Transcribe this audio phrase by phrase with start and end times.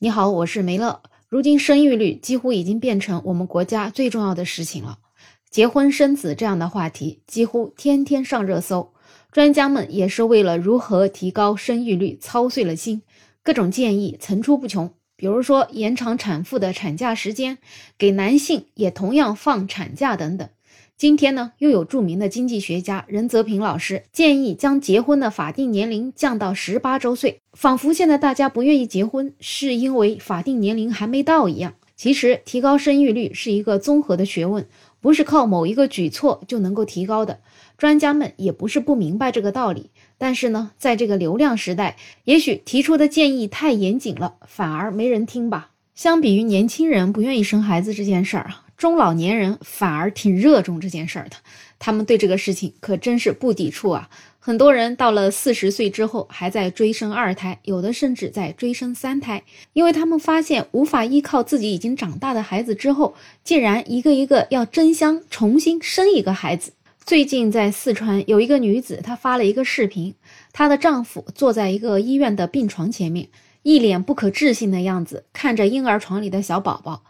[0.00, 1.02] 你好，我是梅乐。
[1.28, 4.98] 如今生育率几乎已经变成我们国家最重要的事情了，
[5.50, 8.94] 结婚生子这样的话题几乎天天上热搜。
[9.32, 13.02] 专家们也是为了如何提高生育率操碎了心，
[13.42, 14.88] 各种建议层出不穷。
[15.16, 17.58] 比如说延长产妇的产假时间，
[17.98, 20.48] 给男性也同样放产假等等。
[20.98, 31.74] 今天呢，又有著名的经济学家任泽平老师建议将结婚的法定年龄降到十八周岁，仿佛现在大家不愿意结婚是因为法定年龄还没到一样。
[31.94, 34.66] 其实，提高生育率是一个综合的学问，
[35.00, 37.38] 不是靠某一个举措就能够提高的。
[37.76, 45.70] 专家们也不是不明白这个道理，但是呢，在这个流量时代，也许提出的建议太严谨了，反而没人听吧。
[45.94, 48.64] 相比于年轻人不愿意生孩子这件事儿啊。
[48.78, 51.36] 中老年人反而挺热衷这件事儿的，
[51.80, 54.08] 他们对这个事情可真是不抵触啊！
[54.38, 66.72] 很多人到了四十岁之后还在追生二胎，有的甚至在追生三胎，因为他们发现无法依靠自己已经长大的孩子之后，竟然一个一个要争相重新生一个孩子。
[67.04, 70.14] 最近在四川有一个女子，她发了一个视频，
[70.52, 73.28] 她的丈夫坐在一个医院的病床前面，
[73.64, 77.02] 一脸不可置信的样子，看着婴儿床里的小宝宝。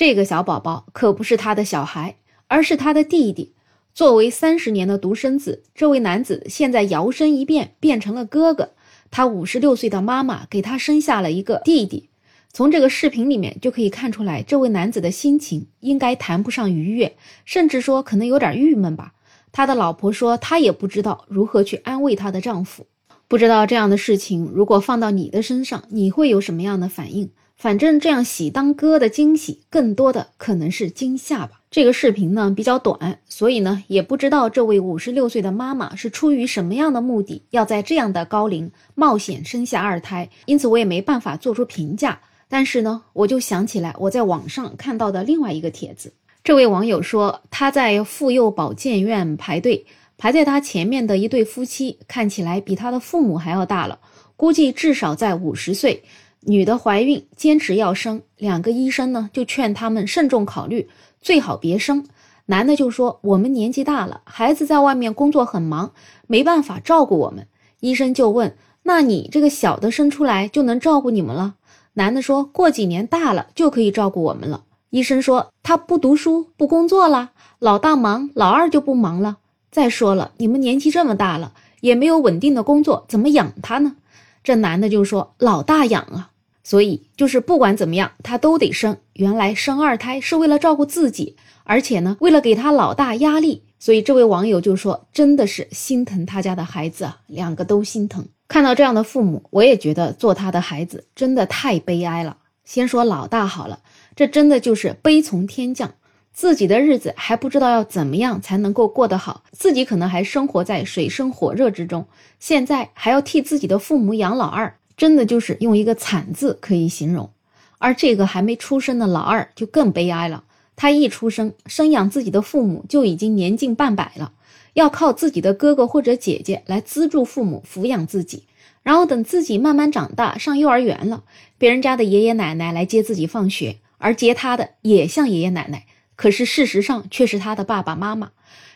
[0.00, 2.16] 这个小宝宝可不是他的小孩，
[2.48, 3.52] 而是他的弟弟。
[3.92, 8.70] 作为三十年的独生子，这位男子现在摇身一变变成了哥哥。
[9.10, 12.08] 他五十六岁的妈妈给他生下了一个弟弟。
[12.50, 17.14] 从这个视频里面就可以看出来，这位男子的心情应该谈不上愉悦，
[17.44, 19.12] 甚至说可能有点郁闷吧。
[19.52, 22.86] 他的老婆说，她也不知道如何去安慰她的丈夫。
[23.28, 27.28] 不知道这样的事情如果放到你的身上，你会有什么样的反应？
[27.60, 31.60] 反正这样喜当哥的惊喜，更多的可能是惊吓吧。
[31.70, 42.18] 这个视频呢比较短，所以呢也不知道这位五十六岁的妈妈是出于什么样的目的，要在这样的高龄冒险生下二胎，因此我也没办法做出评价。
[42.48, 49.84] 但是呢，我就想起来我在网上看到的另外一个帖子，这位网友说他在妇幼保健院排队，
[50.16, 53.98] 排在他前面的一对夫妻看起来比他的父母还要大了，
[54.34, 56.02] 估计至少在五十岁。
[56.42, 60.88] 女的怀孕，坚持要生，两个医生呢就劝他们慎重考虑，
[61.20, 62.06] 最好别生。
[62.46, 65.92] 男的就说：“我们年纪大了，孩子在外面工作很忙，
[66.26, 67.46] 没办法照顾我们。”
[67.80, 71.54] 医生就问：“那你这个小的生出来就能照顾你们了？”
[71.94, 74.64] 男的说过几年大了就可以照顾我们了。
[74.88, 79.36] 医生说：“他不读书不工作了，老大忙，老二就不忙了。
[79.70, 83.96] 再说了，你们年纪这么大了，也没有稳定的工作，怎么养他呢？”
[84.42, 86.30] 这男的就说：“老大养啊。”
[86.62, 88.96] 所以就是不管怎么样，他都得生。
[89.14, 93.64] 原来生二胎是为了照顾自己，而且呢，为了给他老大压力。
[93.78, 102.36] 所以这位网友就说：“真的是心疼他家的孩子啊，两个都心疼。”看到这样的父母，我也觉得做他的孩子真的太悲哀了。
[102.64, 103.80] 先说老大好了，
[104.14, 105.94] 这真的就是悲从天降，
[106.32, 112.06] 自己的日子还不知道要怎么样才能够过得好，自己可能还生活在水深火热之中，
[112.38, 114.74] 现在还要替自己的父母养老二。
[114.96, 117.30] 真的就是用一个惨字可以形容，
[117.78, 120.44] 而这个还没出生的老二就更悲哀了。
[120.76, 124.32] 他一出生，生养自己的父母就已经年近半百了，
[124.74, 128.44] 要靠自己的哥哥或者姐姐来资助父母抚养自己。
[128.82, 131.24] 然后等自己慢慢长大，上幼儿园了，
[131.56, 135.86] 别人家的爷爷奶奶来接自己放学，而接他的也像爷爷奶奶，
[136.20, 138.32] 可是事实上却是他的爸爸妈妈。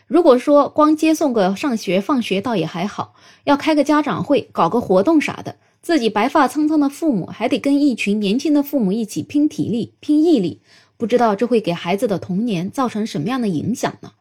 [0.07, 3.13] 如果说光接送个上学放学倒也还好，
[3.43, 5.57] 要开个家长会，搞个活动啥的。
[5.79, 10.61] 自己白发苍苍的父母还得跟一群年轻的父母一起拼体力、拼毅力，
[10.97, 14.13] 不知道这会给孩子的童年造成什么样的影响呢？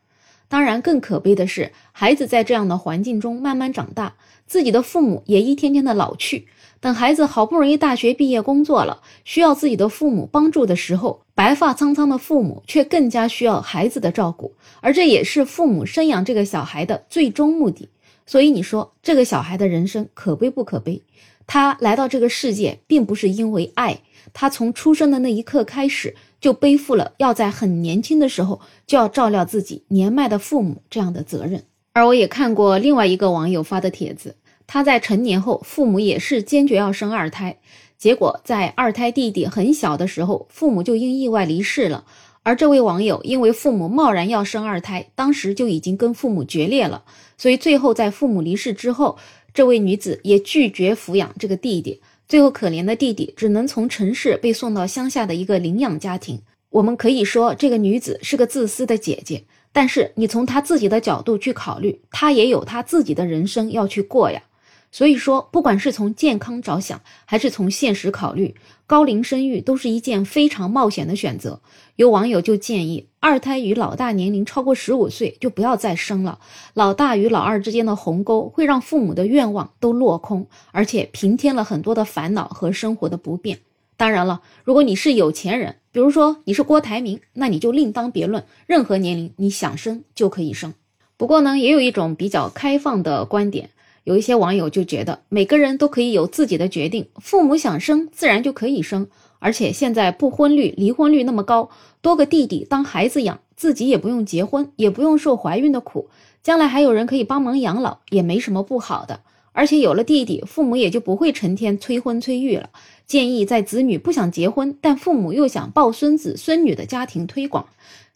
[0.47, 6.47] 当然，更可悲的是，孩子在这样的环境中慢慢长大，自己的父母也一天天的老去。
[6.85, 14.53] 等孩子好不容易大学毕业工作了，需要自己的父母帮助的时候，白发苍苍的父母却更加需要孩子的照顾，
[14.83, 17.89] 而这也是父母生养这个小孩的最终目的。
[18.27, 21.01] 所以你说，这个小孩的人生可悲不可悲？
[21.47, 24.01] 他来到这个世界，并不是因为爱，
[24.35, 31.65] 他从出生的那一刻开始，就背负了要在很年轻的时候就要照料自己年迈的父母这样的责任。
[31.95, 34.35] 而我也看过另外一个网友发的帖子，
[34.67, 37.59] 他在成年后，父母也是坚决要生二胎，
[37.99, 42.05] 结果在二胎弟弟很小的时候，父母就因意外离世了。
[42.43, 47.05] 而这位网友因为父母贸然要生二胎，当时就已经跟父母决裂了，
[47.39, 49.19] 所以最后在父母离世之后。
[49.55, 56.43] 这位女子也拒绝抚养这个弟弟，最后可怜的弟弟只能从城市被送到乡下的一个领养家庭。
[56.71, 64.43] 我们可以说这个女子是个自私的姐姐，但是你从她自己的角度去考虑，她也有她自己的人生要去过呀。
[64.95, 68.55] 所以说，不管是从健康着想，还是从现实考虑，
[68.87, 71.61] 高龄生育都是一件非常冒险的选择。
[71.97, 76.39] 有网友就建议，二胎与老大年龄超过十五岁就不要再生了。
[76.75, 83.59] 老大与老二之间的鸿沟会让父母的愿望都落空，而且平添了很多的烦恼和生活的不便。
[83.97, 90.73] 当然了，如果你是有钱人，比如说你是郭台铭，那你就另当别论，任何年龄你想生就可以生。
[91.17, 93.71] 不过呢，也有一种比较开放的观点。
[94.05, 99.09] 有一些网友就觉得每个人都可以有自己的决定，父母想生自然就可以生，
[99.39, 101.71] 而且现在不婚率、离婚率那么高，
[102.03, 106.09] 多个弟弟当孩子养，自己也不用结婚，也不用受怀孕的苦，
[106.43, 109.21] 将来还有人可以帮忙养老，也没什么不好的。
[109.53, 112.71] 而且有了弟弟，父母也就不会成天催婚催育了。
[113.07, 117.67] 建议在子女不想结婚，但父母又想抱孙子孙女的家庭推广。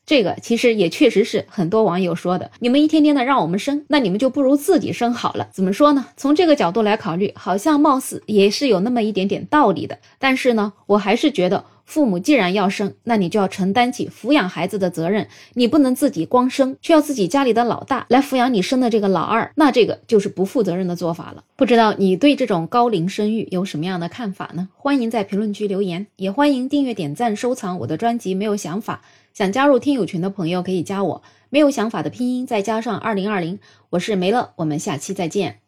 [0.09, 5.47] 这个其实也确实是很多网友说的，你们一天天的让我们生，那你们就不如自己生好了。
[5.53, 6.07] 怎么说呢？
[6.17, 9.99] 从这个角度来考虑，好像貌似也是有那么一点点道理的。
[10.19, 15.27] 但是呢，我还是觉得，父母既然要生，那你就要承担起抚养孩子的责任。
[15.55, 21.45] 你不能自己光生，却要自己家里的老大来抚养你生的这个老二，那这个就是不负责任的做法了。
[21.57, 24.69] 不知道你对这种高龄生育有什么样的看法呢？
[24.77, 28.35] 欢迎在评论区留言，也欢迎订阅、点赞、收藏我的专辑。
[28.35, 29.01] 没有想法。
[29.33, 33.59] 想加入听友群的朋友可以加我，没有想法的拼音再加上二零二零，
[33.89, 35.68] 我是梅乐，我们下期再见。